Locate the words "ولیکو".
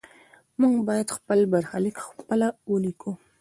2.71-3.11